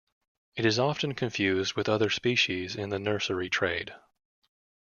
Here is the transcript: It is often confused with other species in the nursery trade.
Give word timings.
It 0.55 0.65
is 0.65 0.79
often 0.79 1.13
confused 1.13 1.75
with 1.75 1.87
other 1.87 2.09
species 2.09 2.75
in 2.75 2.89
the 2.89 2.97
nursery 2.97 3.51
trade. 3.51 3.93